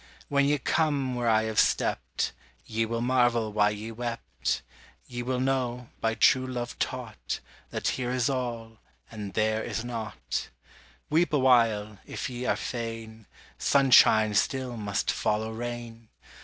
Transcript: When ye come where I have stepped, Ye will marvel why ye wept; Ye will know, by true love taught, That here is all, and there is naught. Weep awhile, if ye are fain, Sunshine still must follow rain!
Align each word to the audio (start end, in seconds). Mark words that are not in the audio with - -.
When 0.29 0.45
ye 0.45 0.57
come 0.57 1.13
where 1.13 1.29
I 1.29 1.43
have 1.43 1.59
stepped, 1.59 2.31
Ye 2.65 2.87
will 2.87 3.01
marvel 3.01 3.53
why 3.53 3.69
ye 3.69 3.91
wept; 3.91 4.63
Ye 5.05 5.21
will 5.21 5.39
know, 5.39 5.89
by 5.99 6.15
true 6.15 6.47
love 6.47 6.79
taught, 6.79 7.39
That 7.69 7.89
here 7.89 8.09
is 8.09 8.27
all, 8.27 8.79
and 9.11 9.35
there 9.35 9.61
is 9.63 9.85
naught. 9.85 10.49
Weep 11.11 11.31
awhile, 11.33 11.99
if 12.07 12.31
ye 12.31 12.45
are 12.47 12.55
fain, 12.55 13.27
Sunshine 13.59 14.33
still 14.33 14.75
must 14.75 15.11
follow 15.11 15.51
rain! 15.51 16.09